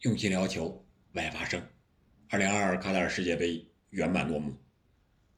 [0.00, 1.66] 用心聊球，外发声。
[2.28, 4.54] 二零二二卡塔尔世界杯圆满落幕，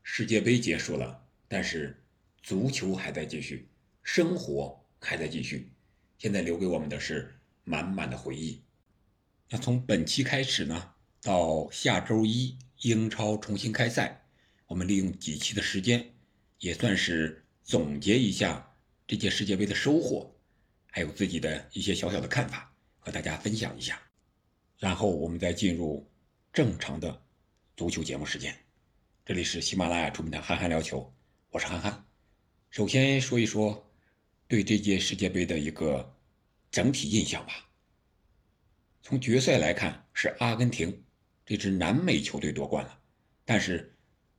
[0.02, 2.02] 世界杯结束了，但是
[2.42, 3.68] 足球还在继续，
[4.02, 5.70] 生活还在继续。
[6.18, 8.60] 现在留给我们的是满满的回忆。
[9.48, 14.26] 那从本期开始呢，到下周一英超重新开赛，
[14.66, 16.04] 我们利用几期的时间，
[16.58, 18.74] 也算是总结一下
[19.06, 20.34] 这届世界杯的收获，
[20.90, 24.02] 还有自己的一些小小的看法，和大家分享一下。
[24.78, 26.08] 然后我们再进入
[26.52, 27.22] 正常的
[27.76, 28.56] 足球节目时间。
[29.24, 31.00] 这里是喜马拉雅出品的《憨憨聊球》，
[31.50, 32.04] 我是憨憨。
[32.70, 33.84] 首先说一说。
[34.46, 36.16] 对这届世界杯的一个
[36.70, 37.68] 整体印象吧。
[39.02, 41.04] 从决赛来看，是阿根廷
[41.44, 42.98] 这支南美球队夺冠了。
[43.44, 43.94] 但是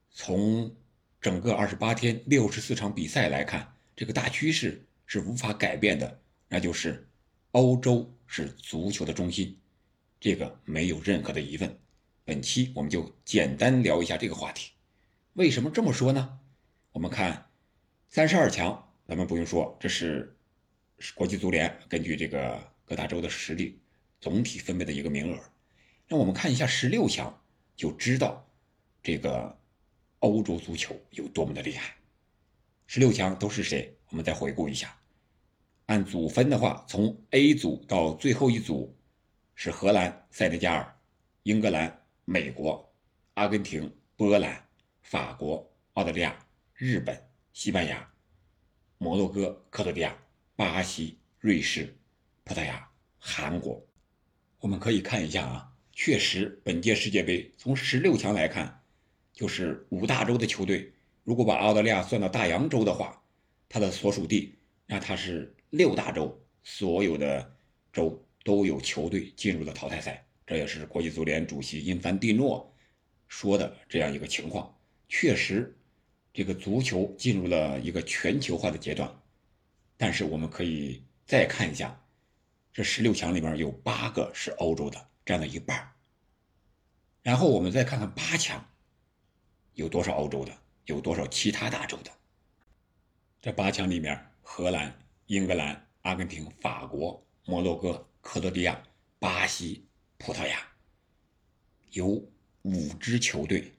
[0.09, 0.75] 从
[1.21, 7.07] 整个二十八天六十四场比赛来看，这个大趋势是无法改变的，那就是
[7.51, 9.55] 欧洲是足球的中心，
[10.19, 11.79] 这个没有任何的疑问。
[12.25, 14.71] 本期我们就简单聊一下这个话题。
[15.33, 16.39] 为什么这么说呢？
[16.91, 17.49] 我们看
[18.07, 18.85] 三十二强。
[19.07, 20.37] 咱们不用说，这是
[21.15, 23.81] 国际足联根据这个各大洲的实力
[24.21, 25.39] 总体分配的一个名额。
[26.07, 27.41] 那我们看一下十六强，
[27.75, 28.47] 就知道
[29.01, 29.57] 这个
[30.19, 31.95] 欧洲足球有多么的厉害。
[32.85, 33.97] 十六强都是谁？
[34.09, 34.95] 我们再回顾一下。
[35.87, 38.95] 按组分的话，从 A 组到最后一组
[39.61, 40.95] 是荷兰、塞内加尔、
[41.43, 42.89] 英格兰、美国、
[43.33, 44.65] 阿根廷、波兰、
[45.01, 46.33] 法国、澳大利亚、
[46.75, 47.21] 日本、
[47.51, 48.09] 西班牙。
[48.99, 50.17] 摩洛哥、克罗地亚、
[50.55, 51.93] 巴西、瑞士、
[52.45, 53.85] 葡萄牙、韩国，
[54.61, 55.69] 我们可以看一下啊。
[55.91, 58.81] 确实，本届世界杯从十六强来看，
[59.33, 60.93] 就是五大洲的球队。
[61.25, 63.21] 如果把澳大利亚算到大洋洲的话，
[63.67, 64.55] 它的所属地，
[64.85, 67.57] 那它是六大洲所有的
[67.91, 70.25] 州都有球队进入了淘汰赛。
[70.47, 72.73] 这也是国际足联主席因凡蒂诺
[73.27, 74.75] 说的这样一个情况。
[75.07, 75.75] 确实。
[76.31, 79.11] 这个足球进入了一个全球化的阶段，
[79.97, 81.99] 但是我们可以再看一下，
[82.71, 85.91] 这十六强里面有八个是欧洲的，占了一半
[87.23, 88.63] 然后我们再看看八强，
[89.73, 92.11] 有多少欧洲的，有多少其他大洲的。
[93.41, 98.83] 这八强里面，荷兰、英格兰、阿根廷、法国、摩洛哥、克罗地亚、
[99.17, 99.87] 巴西、
[100.17, 100.59] 葡萄牙，
[101.91, 102.07] 有
[102.61, 103.73] 五支球队，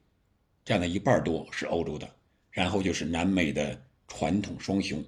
[0.65, 2.17] 占了一半多是欧洲的。
[2.51, 5.05] 然后就是南美的传统双雄，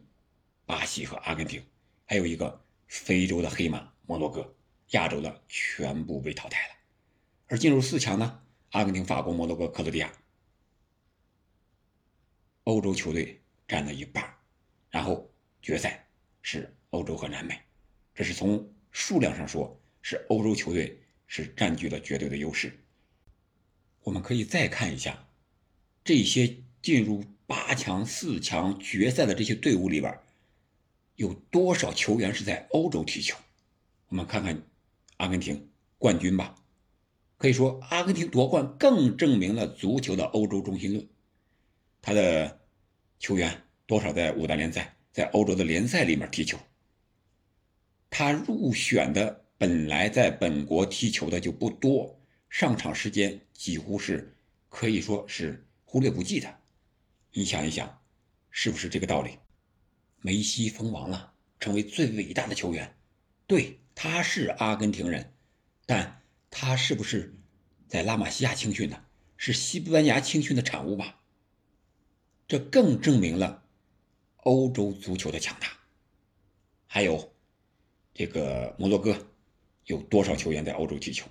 [0.65, 1.61] 巴西和阿根廷，
[2.07, 4.55] 还有一个非洲的黑马摩洛哥，
[4.91, 6.75] 亚洲的全部被淘汰了。
[7.49, 10.13] 而进入四强呢，阿根廷、法国、摩洛哥、克罗地亚，
[12.63, 14.33] 欧洲球队占了一半，
[14.89, 15.29] 然后
[15.61, 16.09] 决赛
[16.43, 17.61] 是欧洲和南美，
[18.15, 22.73] 这是从数量上说，是欧洲球队是占据了绝对的优势。
[24.05, 25.27] 我们可以再看一下
[26.05, 26.59] 这些。
[26.83, 30.19] 进入八强、四强决赛的这些队伍里边，
[31.15, 33.37] 有多少球员是在欧洲踢球？
[34.09, 34.61] 我们看看
[35.19, 36.57] 阿根廷冠军吧。
[37.39, 41.09] 可以说，阿根廷夺冠更证明了足球的欧洲中心论。
[42.01, 42.61] 他的
[43.21, 46.59] 球员多少在五大联赛、在欧洲的联赛里面踢球？
[48.15, 54.37] 他入选的本来在本国踢球的就不多，上场时间几乎是
[54.69, 56.59] 可以说是忽略不计的。
[57.33, 58.03] 你想一想，
[58.51, 59.39] 是不是这个道理？
[60.21, 62.95] 梅西封王了，成为最伟大的球员。
[63.47, 65.33] 对，他是阿根廷人，
[65.87, 67.35] 但他是不是
[67.89, 69.05] 在拉玛西亚青训的？
[69.39, 71.19] 是西班牙青训的产物吧？
[72.47, 73.65] 这更证明了
[74.43, 75.69] 欧洲足球的强大。
[76.87, 77.32] 还有
[78.15, 79.17] 这个摩洛哥，
[79.87, 81.27] 有多少球员在欧洲踢球？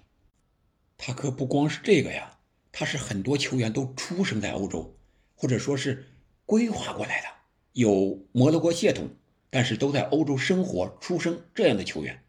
[0.97, 2.40] 他可不光是这个呀，
[2.72, 4.97] 他是很多球员都出生在欧洲。
[5.34, 6.06] 或者说是
[6.46, 7.28] 规划过来的，
[7.74, 9.09] 有摩洛哥血统，
[9.50, 12.24] 但是都在欧洲生活、出生这样的球员。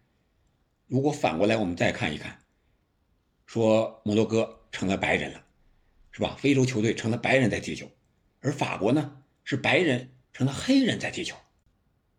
[0.87, 2.39] 如果反过来，我们再看一看，
[3.45, 5.45] 说摩洛哥成了白人了，
[6.11, 6.35] 是吧？
[6.41, 7.87] 非洲球队成了白人在踢球，
[8.41, 11.37] 而法国呢是白人成了黑人在踢球，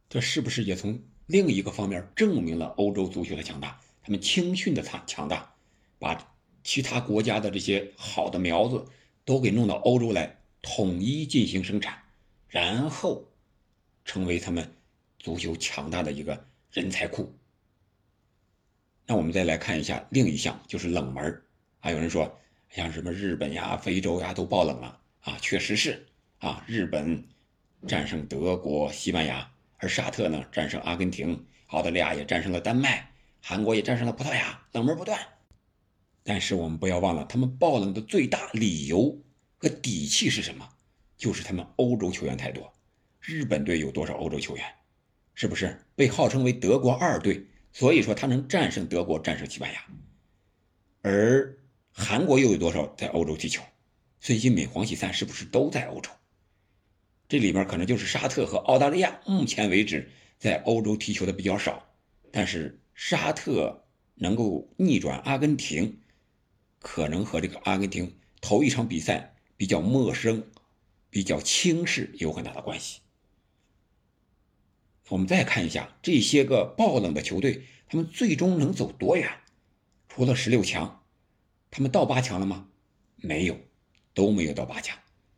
[0.10, 3.80] 这是不是也从另一个方面证明了欧洲足球的强大？
[4.02, 5.54] 他们青训的强强大，
[6.00, 8.86] 把其他国家的这些好的苗子
[9.26, 10.40] 都给弄到欧洲来。
[10.66, 12.02] 统一进行生产，
[12.48, 13.28] 然后
[14.06, 14.74] 成为他们
[15.20, 17.38] 足球强大的一个人才库。
[19.06, 21.44] 那我们再来看一下另一项，就是冷门
[21.82, 21.92] 啊。
[21.92, 26.64] 有人说像什么日本呀、非洲呀都爆冷了啊，确实是啊。
[26.66, 27.22] 日本
[27.86, 29.53] 战胜德国、西班牙，
[29.84, 35.20] 而沙特呢战胜阿根廷，澳大利亚也战胜了丹麦，韩国也战胜了葡萄牙，冷门不断。
[36.24, 39.22] 但是我们不要忘了，他们爆冷的最大理由
[39.58, 40.70] 和底气是什么？
[41.18, 42.74] 就是他们欧洲球员太多。
[43.20, 44.64] 日本队有多少欧洲球员？
[45.34, 47.46] 是不是被号称为德国二队？
[47.74, 49.84] 所以说他能战胜德国，战胜西班牙。
[51.02, 51.58] 而
[51.92, 53.62] 韩国又有多少在欧洲踢球？
[54.22, 56.10] 孙兴敏、黄喜灿是不是都在欧洲？
[57.28, 61.90] 这里面可能就是沙特和澳大利亚，目前为止在欧洲踢球的比较少。
[62.32, 63.86] 但是沙特
[64.16, 66.00] 能够逆转阿根廷，
[66.80, 70.52] 可能和这个阿根廷头一场比赛比较陌生、
[71.10, 73.02] 比较轻视有很大的关系。
[75.10, 79.30] 我们再看一下这些个爆冷的球队，他们最终能走多远？
[80.10, 81.04] 除了十六强，
[81.72, 82.68] 他们到八强了吗？
[83.16, 83.58] 没有，
[84.14, 84.98] 都没有到八强。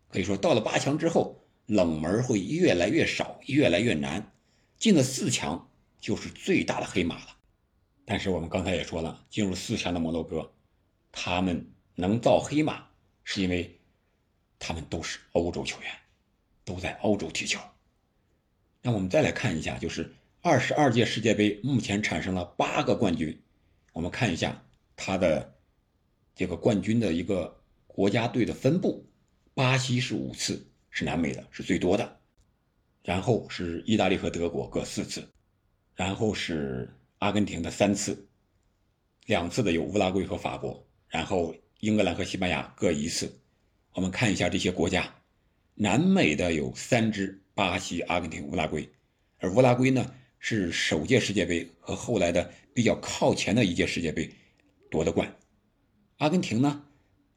[0.09, 4.31] 可以说，到了八强之后，冷门会越来越少，越来越难。
[4.77, 5.69] 进了四强
[5.99, 7.37] 就是最大的黑马了。
[8.05, 10.51] 但是我们刚才也说了，进入四强的摩洛哥，
[11.11, 12.87] 他们能造黑马，
[13.23, 13.79] 是因为
[14.59, 15.89] 他们都是欧洲球员，
[16.63, 17.59] 都在欧洲踢球。
[18.81, 23.41] 那我们再来看一下，就是二十二届世界杯目前产生了八个冠军。
[23.93, 24.63] 我们看一下
[24.95, 25.55] 它的
[26.35, 29.07] 这个冠军的一个国家队的分布，
[29.55, 32.19] 巴西是五次，是南美的，是最多的。
[33.03, 35.27] 然后是意大利和德国各四次，
[35.93, 36.89] 然后是
[37.19, 38.27] 阿根廷的三次，
[39.25, 43.31] 两次的有乌拉圭和法国，然后英格兰和西班牙各一次。
[43.93, 45.13] 我们看一下这些国家，
[45.73, 47.39] 南美的有三支。
[47.57, 48.85] 巴西、阿根廷、乌拉圭，
[49.37, 54.29] 而乌拉圭呢是首届世界杯和后来的比较靠前的一届世界杯
[54.91, 55.33] 夺的冠。
[56.17, 56.83] 阿根廷呢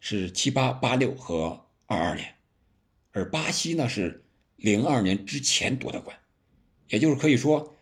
[0.01, 2.35] 是七八、八六和二二年，
[3.19, 4.25] 而巴西呢是
[4.57, 6.17] 零二年之前夺的冠。
[6.89, 7.75] 也就是可以说，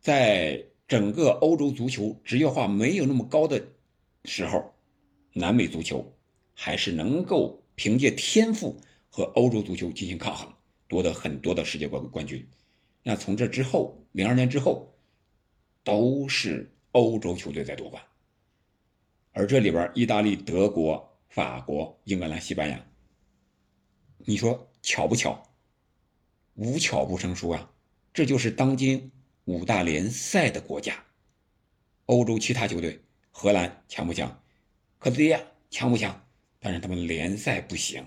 [0.00, 3.64] 在整个欧洲足球职业化没有那么高的
[4.24, 4.74] 时候，
[5.32, 6.12] 南美足球
[6.52, 10.52] 还是能够凭借天赋和欧洲足球进行抗衡。
[10.88, 12.44] 夺得很多的世界冠冠军，
[13.04, 14.92] 那从这之后，零二年之后，
[15.84, 18.02] 都是欧洲球队在夺冠。
[19.30, 22.84] 而这里边，意大利、德国、法国、英格兰、西班牙，
[24.18, 25.42] 你说巧不巧？
[26.54, 27.70] 无巧不成书啊！
[28.12, 29.10] 这就是当今
[29.44, 31.04] 五大联赛的国家。
[32.06, 33.00] 欧洲其他球队，
[33.30, 34.42] 荷兰强不强？
[34.98, 35.40] 克罗地亚
[35.70, 36.26] 强不强？
[36.58, 38.06] 但是他们联赛不行，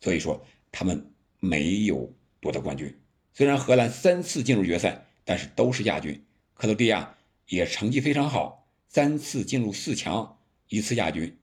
[0.00, 1.12] 所以说他们。
[1.38, 2.10] 没有
[2.40, 2.98] 夺得冠军，
[3.34, 6.24] 虽然荷兰三次进入决赛，但是都是亚军。
[6.54, 7.16] 克罗地亚
[7.46, 10.38] 也成绩非常好，三次进入四强，
[10.68, 11.38] 一次亚军，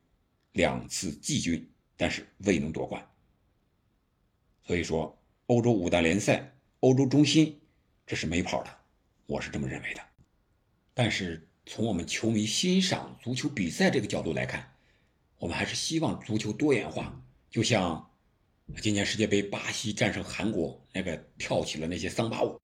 [0.51, 3.07] 两次季军，但是未能夺冠。
[4.65, 5.17] 所以说，
[5.47, 7.59] 欧洲五大联赛，欧洲中心，
[8.05, 8.69] 这是没跑的，
[9.25, 10.01] 我是这么认为的。
[10.93, 14.73] 但是从我们球迷欣赏足球比赛这个角度来看，
[15.37, 18.09] 我们还是希望足球多元化，就像。
[18.81, 22.59] 今年世界杯，巴西战胜韩国，那个跳起了那些桑巴舞，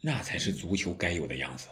[0.00, 1.66] 那才是足球该有的样子。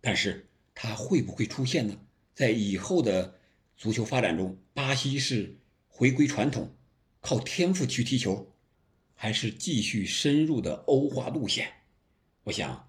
[0.00, 1.98] 但是它会不会出现呢？
[2.34, 3.40] 在以后的
[3.76, 5.58] 足球发展中，巴西是
[5.88, 6.72] 回归传统，
[7.20, 8.53] 靠天赋去踢球，
[9.14, 11.72] 还是继续深入的欧化路线？
[12.42, 12.88] 我想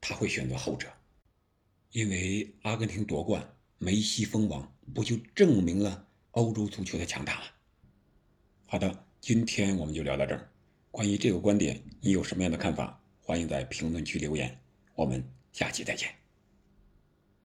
[0.00, 0.88] 他会选择后者，
[1.90, 7.42] 因为阿根廷夺冠，梅西封王，不就证明了欧洲足球的强大吗？
[8.66, 9.04] 好的。
[9.20, 10.50] 今天我们就聊到这儿。
[10.90, 13.02] 关于这个观点，你有什么样的看法？
[13.22, 14.60] 欢迎在评论区留言。
[14.94, 16.23] 我们下期再见。